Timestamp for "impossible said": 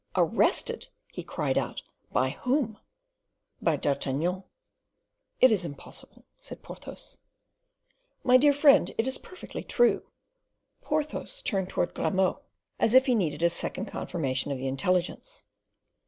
5.63-6.63